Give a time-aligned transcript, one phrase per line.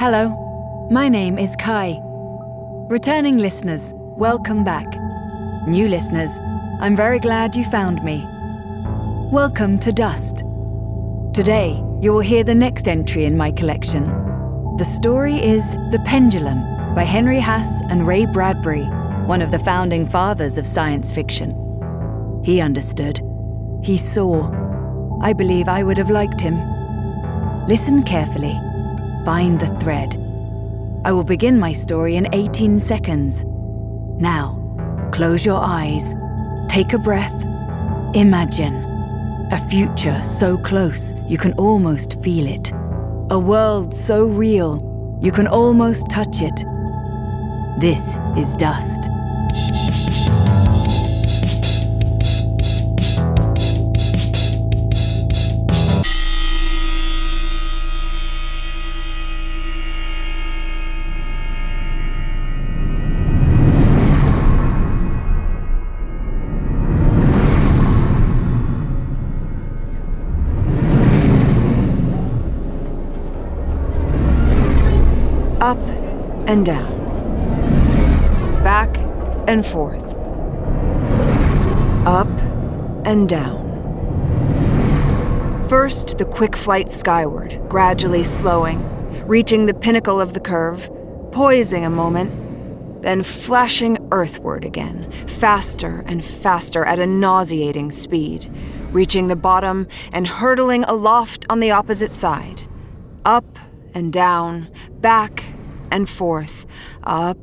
[0.00, 2.00] Hello, my name is Kai.
[2.88, 4.86] Returning listeners, welcome back.
[5.68, 6.30] New listeners,
[6.80, 8.26] I'm very glad you found me.
[9.30, 10.38] Welcome to Dust.
[11.34, 14.04] Today, you will hear the next entry in my collection.
[14.78, 18.86] The story is The Pendulum by Henry Hasse and Ray Bradbury,
[19.26, 21.50] one of the founding fathers of science fiction.
[22.42, 23.20] He understood.
[23.82, 24.50] He saw.
[25.20, 26.56] I believe I would have liked him.
[27.66, 28.58] Listen carefully.
[29.24, 30.16] Find the thread.
[31.04, 33.44] I will begin my story in 18 seconds.
[34.18, 34.56] Now,
[35.12, 36.14] close your eyes,
[36.68, 37.44] take a breath,
[38.14, 38.76] imagine.
[39.52, 42.72] A future so close you can almost feel it.
[43.30, 46.64] A world so real you can almost touch it.
[47.80, 49.08] This is dust.
[76.50, 76.98] And down.
[78.64, 78.96] Back
[79.46, 80.02] and forth.
[82.04, 82.28] Up
[83.06, 83.68] and down.
[85.68, 88.80] First, the quick flight skyward, gradually slowing,
[89.28, 90.90] reaching the pinnacle of the curve,
[91.30, 92.32] poising a moment,
[93.00, 98.52] then flashing earthward again, faster and faster at a nauseating speed,
[98.90, 102.64] reaching the bottom and hurtling aloft on the opposite side.
[103.24, 103.56] Up
[103.94, 104.68] and down,
[105.00, 105.44] back
[105.90, 106.66] and forth,
[107.04, 107.38] up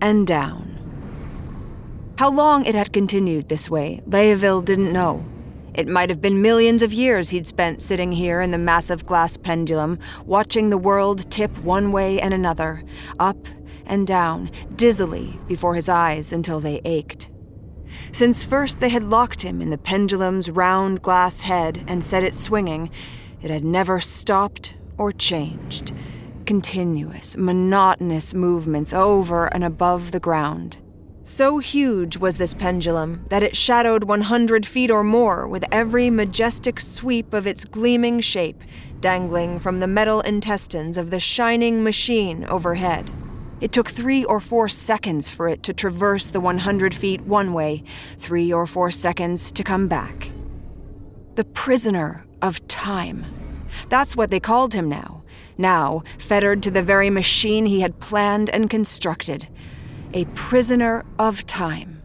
[0.00, 0.78] and down.
[2.18, 5.24] How long it had continued this way, Leaville didn't know.
[5.74, 9.36] It might have been millions of years he'd spent sitting here in the massive glass
[9.36, 12.84] pendulum, watching the world tip one way and another,
[13.18, 13.48] up
[13.86, 17.30] and down, dizzily before his eyes until they ached.
[18.12, 22.34] Since first they had locked him in the pendulum's round glass head and set it
[22.34, 22.90] swinging,
[23.40, 25.92] it had never stopped or changed.
[26.52, 30.76] Continuous, monotonous movements over and above the ground.
[31.24, 36.78] So huge was this pendulum that it shadowed 100 feet or more with every majestic
[36.78, 38.62] sweep of its gleaming shape
[39.00, 43.10] dangling from the metal intestines of the shining machine overhead.
[43.62, 47.82] It took three or four seconds for it to traverse the 100 feet one way,
[48.18, 50.28] three or four seconds to come back.
[51.36, 53.24] The prisoner of time.
[53.88, 55.21] That's what they called him now.
[55.58, 59.48] Now, fettered to the very machine he had planned and constructed.
[60.14, 62.02] A prisoner of time.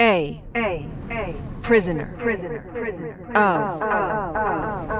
[0.00, 0.42] A.
[0.54, 0.86] A.
[1.10, 1.34] A.
[1.62, 2.16] Prisoner.
[2.18, 3.28] Prisoner.
[3.34, 3.80] Of.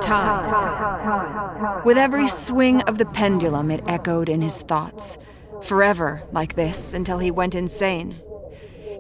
[0.01, 1.85] Time.
[1.85, 5.17] With every swing of the pendulum, it echoed in his thoughts.
[5.63, 8.21] Forever like this until he went insane.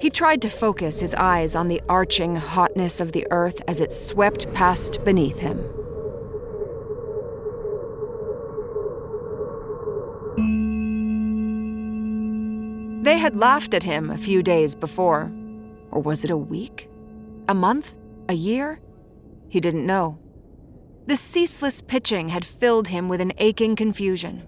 [0.01, 3.93] He tried to focus his eyes on the arching hotness of the earth as it
[3.93, 5.63] swept past beneath him.
[13.11, 15.33] They had laughed at him a few days before.
[15.91, 16.89] Or was it a week?
[17.49, 17.93] A month?
[18.29, 18.79] A year?
[19.49, 20.21] He didn't know.
[21.07, 24.45] The ceaseless pitching had filled him with an aching confusion.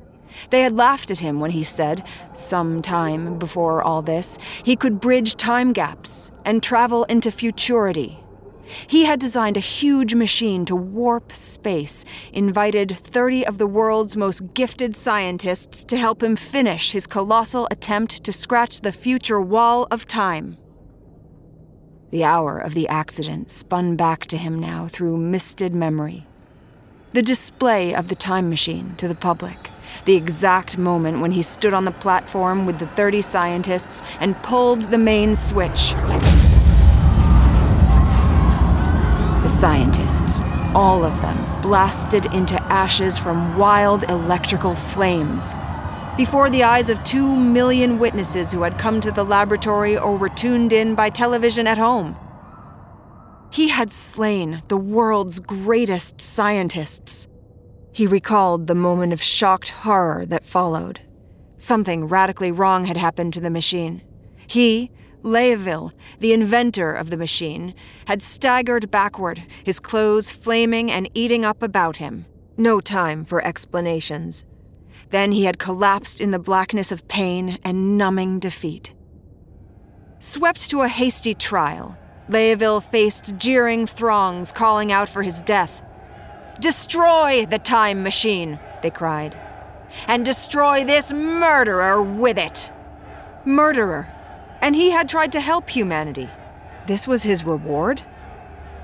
[0.50, 5.00] They had laughed at him when he said, some time before all this, he could
[5.00, 8.22] bridge time gaps and travel into futurity
[8.87, 14.55] he had designed a huge machine to warp space, invited 30 of the world's most
[14.55, 20.06] gifted scientists to help him finish his colossal attempt to scratch the future wall of
[20.06, 20.56] time.
[22.10, 26.27] The hour of the accident spun back to him now through misted memory.
[27.15, 29.71] The display of the time machine to the public,
[30.04, 34.91] the exact moment when he stood on the platform with the 30 scientists and pulled
[34.91, 35.94] the main switch.
[39.62, 40.40] Scientists,
[40.74, 45.54] all of them, blasted into ashes from wild electrical flames.
[46.16, 50.28] Before the eyes of two million witnesses who had come to the laboratory or were
[50.28, 52.16] tuned in by television at home.
[53.53, 57.28] He had slain the world's greatest scientists.
[57.92, 60.98] He recalled the moment of shocked horror that followed.
[61.58, 64.03] Something radically wrong had happened to the machine.
[64.44, 64.91] He,
[65.22, 67.74] Leaville, the inventor of the machine,
[68.07, 72.27] had staggered backward, his clothes flaming and eating up about him.
[72.57, 74.45] No time for explanations.
[75.10, 78.95] Then he had collapsed in the blackness of pain and numbing defeat.
[80.19, 81.97] Swept to a hasty trial,
[82.28, 85.83] Leaville faced jeering throngs calling out for his death.
[86.60, 89.36] Destroy the time machine, they cried.
[90.07, 92.72] and destroy this murderer with it.
[93.45, 94.10] Murderer.
[94.62, 96.30] And he had tried to help humanity.
[96.86, 98.00] This was his reward?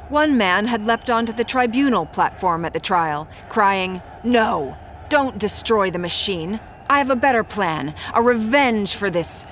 [0.08, 4.76] One man had leapt onto the tribunal platform at the trial, crying, No,
[5.08, 6.60] don't destroy the machine.
[6.90, 9.46] I have a better plan, a revenge for this.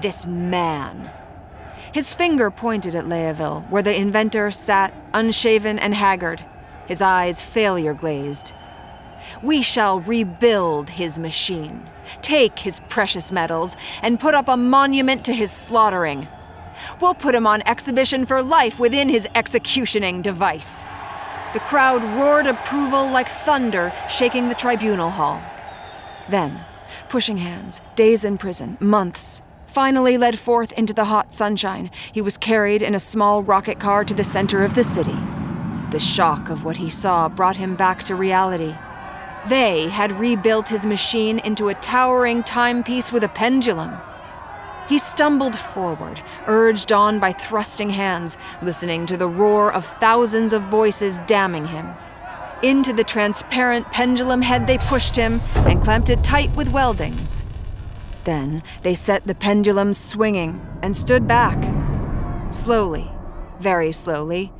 [0.00, 1.10] this man.
[1.92, 6.44] His finger pointed at Leaville, where the inventor sat, unshaven and haggard,
[6.86, 8.52] his eyes failure glazed.
[9.42, 11.88] We shall rebuild his machine,
[12.20, 16.28] take his precious metals, and put up a monument to his slaughtering.
[17.00, 20.84] We'll put him on exhibition for life within his executioning device.
[21.52, 25.42] The crowd roared approval like thunder shaking the tribunal hall.
[26.28, 26.64] Then,
[27.08, 32.38] pushing hands, days in prison, months, finally led forth into the hot sunshine, he was
[32.38, 35.16] carried in a small rocket car to the center of the city.
[35.90, 38.74] The shock of what he saw brought him back to reality.
[39.48, 43.96] They had rebuilt his machine into a towering timepiece with a pendulum.
[44.88, 50.62] He stumbled forward, urged on by thrusting hands, listening to the roar of thousands of
[50.64, 51.88] voices damning him.
[52.62, 57.44] Into the transparent pendulum head they pushed him and clamped it tight with weldings.
[58.24, 61.58] Then they set the pendulum swinging and stood back.
[62.52, 63.10] Slowly,
[63.58, 64.52] very slowly,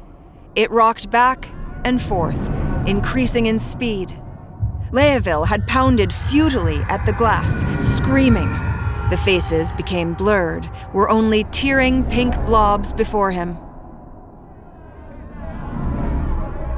[0.56, 1.48] it rocked back
[1.84, 2.50] and forth,
[2.86, 4.18] increasing in speed.
[4.92, 7.64] Leaville had pounded futilely at the glass,
[7.96, 8.50] screaming.
[9.08, 13.56] The faces became blurred, were only tearing pink blobs before him.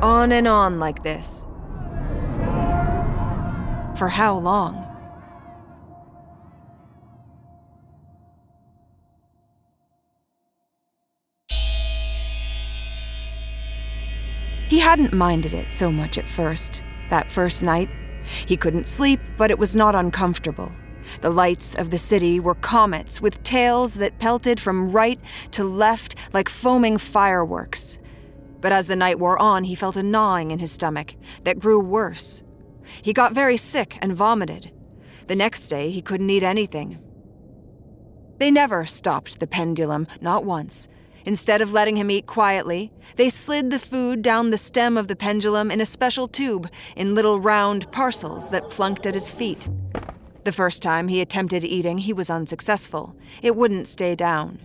[0.00, 1.44] On and on like this.
[3.96, 4.80] For how long?
[14.68, 17.88] He hadn't minded it so much at first, that first night.
[18.46, 20.72] He couldn't sleep, but it was not uncomfortable.
[21.20, 25.20] The lights of the city were comets with tails that pelted from right
[25.52, 27.98] to left like foaming fireworks.
[28.60, 31.78] But as the night wore on, he felt a gnawing in his stomach that grew
[31.78, 32.42] worse.
[33.02, 34.72] He got very sick and vomited.
[35.26, 36.98] The next day, he couldn't eat anything.
[38.38, 40.88] They never stopped the pendulum, not once.
[41.26, 45.16] Instead of letting him eat quietly, they slid the food down the stem of the
[45.16, 49.68] pendulum in a special tube in little round parcels that plunked at his feet.
[50.44, 53.16] The first time he attempted eating, he was unsuccessful.
[53.42, 54.60] It wouldn't stay down.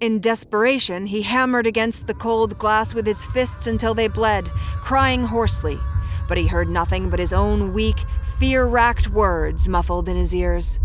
[0.00, 4.48] In desperation, he hammered against the cold glass with his fists until they bled,
[4.80, 5.78] crying hoarsely.
[6.26, 7.98] But he heard nothing but his own weak,
[8.38, 10.80] fear racked words muffled in his ears.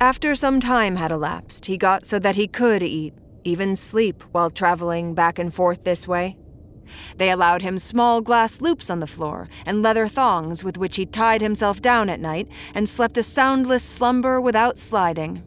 [0.00, 4.48] After some time had elapsed, he got so that he could eat, even sleep, while
[4.48, 6.38] traveling back and forth this way.
[7.16, 11.04] They allowed him small glass loops on the floor and leather thongs with which he
[11.04, 15.42] tied himself down at night and slept a soundless slumber without sliding.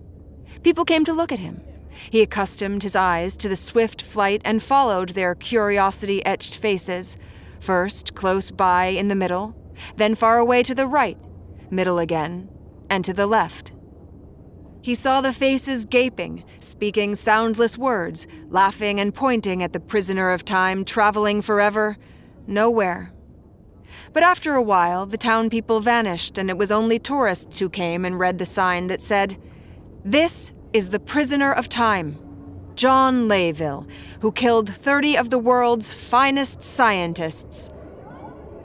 [0.63, 1.61] People came to look at him.
[2.09, 7.17] He accustomed his eyes to the swift flight and followed their curiosity etched faces,
[7.61, 9.55] first close by in the middle,
[9.95, 11.17] then far away to the right,
[11.69, 12.49] middle again,
[12.89, 13.71] and to the left.
[14.83, 20.43] He saw the faces gaping, speaking soundless words, laughing and pointing at the prisoner of
[20.43, 21.97] time traveling forever,
[22.47, 23.13] nowhere.
[24.11, 28.05] But after a while, the town people vanished, and it was only tourists who came
[28.05, 29.37] and read the sign that said,
[30.03, 32.17] This is the prisoner of time,
[32.73, 33.87] John Leaville,
[34.21, 37.69] who killed 30 of the world's finest scientists.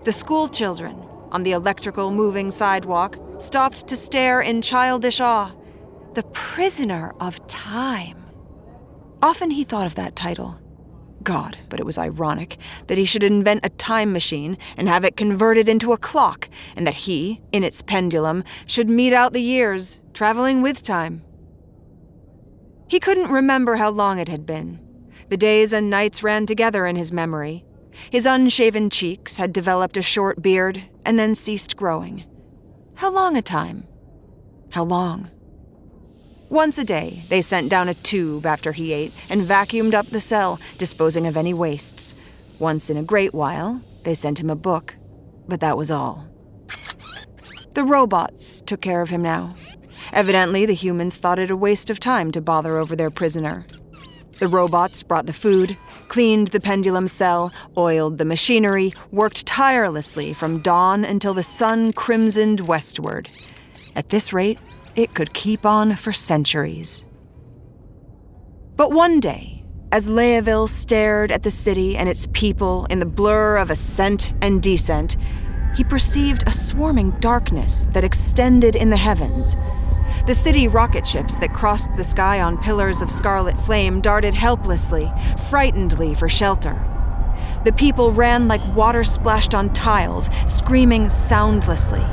[0.05, 0.97] The schoolchildren,
[1.31, 5.53] on the electrical moving sidewalk, stopped to stare in childish awe
[6.17, 8.25] the Prisoner of Time.
[9.23, 10.59] Often he thought of that title.
[11.23, 12.57] God, but it was ironic
[12.87, 16.87] that he should invent a time machine and have it converted into a clock, and
[16.87, 21.23] that he, in its pendulum, should mete out the years, traveling with time.
[22.89, 24.81] He couldn't remember how long it had been.
[25.29, 27.67] The days and nights ran together in his memory.
[28.09, 32.25] His unshaven cheeks had developed a short beard and then ceased growing.
[32.95, 33.87] How long a time?
[34.71, 35.29] How long?
[36.49, 40.21] Once a day, they sent down a tube after he ate and vacuumed up the
[40.21, 42.59] cell, disposing of any wastes.
[42.61, 44.95] Once in a great while, they sent him a book,
[45.49, 46.29] but that was all.
[47.75, 49.55] The robots took care of him now.
[50.13, 53.67] Evidently, the humans thought it a waste of time to bother over their prisoner.
[54.39, 55.77] The robots brought the food,
[56.09, 62.61] cleaned the pendulum cell, oiled the machinery, worked tirelessly from dawn until the sun crimsoned
[62.61, 63.29] westward.
[63.95, 64.59] At this rate,
[64.97, 67.07] it could keep on for centuries.
[68.77, 69.63] But one day,
[69.93, 74.63] as Leaville stared at the city and its people in the blur of ascent and
[74.63, 75.17] descent,
[75.77, 79.55] he perceived a swarming darkness that extended in the heavens.
[80.27, 85.13] The city rocket ships that crossed the sky on pillars of scarlet flame darted helplessly,
[85.51, 86.75] frightenedly for shelter.
[87.65, 92.05] The people ran like water splashed on tiles, screaming soundlessly.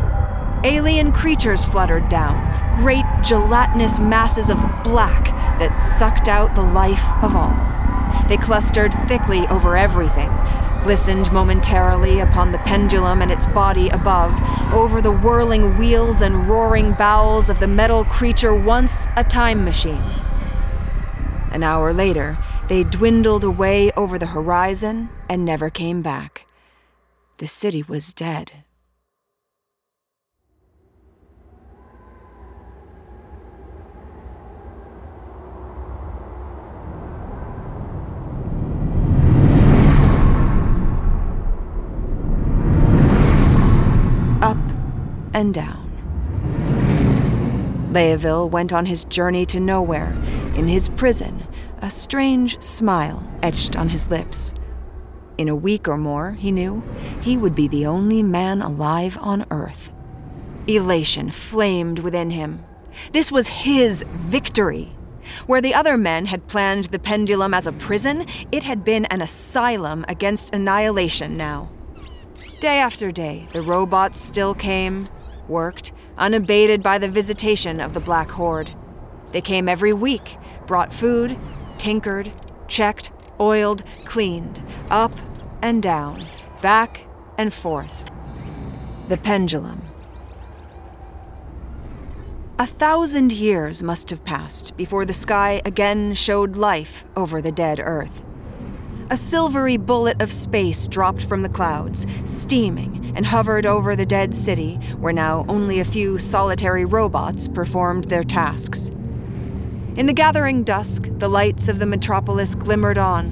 [0.65, 2.39] Alien creatures fluttered down,
[2.77, 5.25] great gelatinous masses of black
[5.60, 7.53] that sucked out the life of all.
[8.29, 10.29] They clustered thickly over everything,
[10.82, 14.34] glistened momentarily upon the pendulum and its body above,
[14.74, 20.03] over the whirling wheels and roaring bowels of the metal creature once a time machine.
[21.51, 22.38] An hour later,
[22.70, 26.48] they dwindled away over the horizon and never came back.
[27.38, 28.63] The city was dead.
[44.41, 44.58] Up
[45.33, 45.89] and down.
[47.91, 50.15] Leaville went on his journey to nowhere,
[50.55, 51.45] in his prison,
[51.81, 54.53] a strange smile etched on his lips.
[55.37, 56.83] In a week or more, he knew,
[57.21, 59.91] he would be the only man alive on Earth.
[60.67, 62.63] Elation flamed within him.
[63.11, 64.95] This was his victory.
[65.45, 69.21] Where the other men had planned the pendulum as a prison, it had been an
[69.21, 71.69] asylum against annihilation now.
[72.59, 75.07] Day after day, the robots still came,
[75.47, 78.69] worked, unabated by the visitation of the Black Horde.
[79.31, 81.38] They came every week, brought food,
[81.77, 82.31] tinkered,
[82.67, 85.13] checked, oiled, cleaned, up
[85.62, 86.25] and down,
[86.62, 87.01] back
[87.38, 88.09] and forth.
[89.09, 89.81] The pendulum.
[92.59, 97.79] A thousand years must have passed before the sky again showed life over the dead
[97.83, 98.23] Earth.
[99.10, 104.36] A silvery bullet of space dropped from the clouds, steaming, and hovered over the dead
[104.36, 108.89] city, where now only a few solitary robots performed their tasks.
[109.95, 113.31] In the gathering dusk, the lights of the metropolis glimmered on.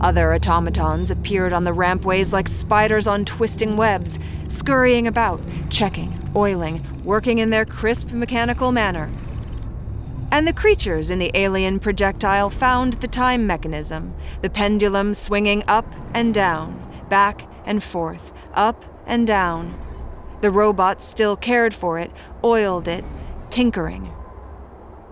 [0.00, 5.40] Other automatons appeared on the rampways like spiders on twisting webs, scurrying about,
[5.70, 9.10] checking, oiling, working in their crisp mechanical manner.
[10.32, 15.86] And the creatures in the alien projectile found the time mechanism, the pendulum swinging up
[16.14, 19.74] and down, back and forth, up and down.
[20.40, 22.12] The robots still cared for it,
[22.44, 23.04] oiled it,
[23.50, 24.12] tinkering.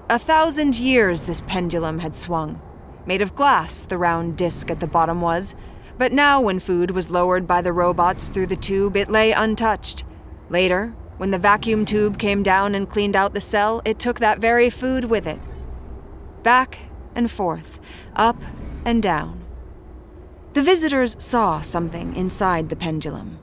[0.08, 2.60] A thousand years this pendulum had swung.
[3.04, 5.54] Made of glass, the round disc at the bottom was.
[5.98, 10.04] But now, when food was lowered by the robots through the tube, it lay untouched.
[10.48, 14.38] Later, when the vacuum tube came down and cleaned out the cell, it took that
[14.38, 15.38] very food with it.
[16.42, 16.78] Back
[17.14, 17.80] and forth,
[18.16, 18.40] up
[18.84, 19.44] and down.
[20.54, 23.38] The visitors saw something inside the pendulum.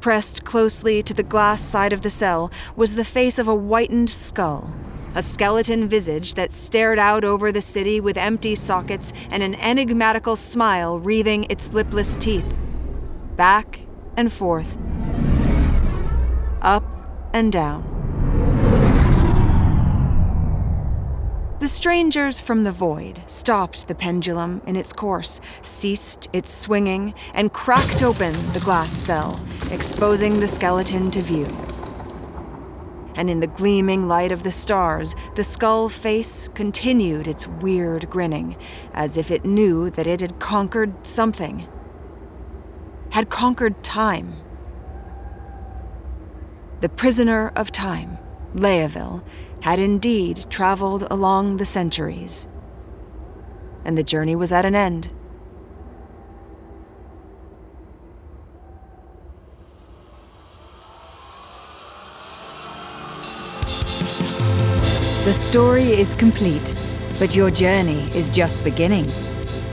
[0.00, 4.10] Pressed closely to the glass side of the cell was the face of a whitened
[4.10, 4.72] skull,
[5.14, 10.36] a skeleton visage that stared out over the city with empty sockets and an enigmatical
[10.36, 12.54] smile wreathing its lipless teeth.
[13.36, 13.80] Back
[14.16, 14.76] and forth,
[16.60, 16.97] up
[17.38, 17.94] and down.
[21.60, 27.52] The strangers from the void stopped the pendulum in its course, ceased its swinging, and
[27.52, 29.40] cracked open the glass cell,
[29.70, 31.46] exposing the skeleton to view.
[33.14, 38.56] And in the gleaming light of the stars, the skull face continued its weird grinning,
[38.92, 41.66] as if it knew that it had conquered something.
[43.10, 44.36] Had conquered time.
[46.80, 48.18] The prisoner of time,
[48.54, 49.24] Leaville,
[49.62, 52.46] had indeed traveled along the centuries.
[53.84, 55.10] And the journey was at an end.
[65.24, 66.62] The story is complete,
[67.18, 69.04] but your journey is just beginning.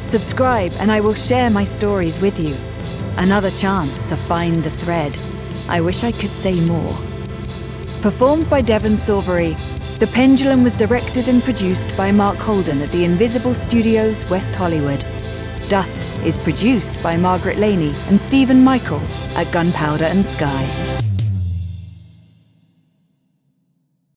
[0.06, 2.56] Subscribe, and I will share my stories with you.
[3.24, 5.16] Another chance to find the thread.
[5.70, 6.94] I wish I could say more.
[8.02, 9.56] Performed by Devon Sorvari,
[10.00, 15.04] The Pendulum was directed and produced by Mark Holden at the Invisible Studios, West Hollywood.
[15.70, 19.02] Dust is produced by Margaret Laney and Stephen Michael
[19.36, 21.05] at Gunpowder and Sky.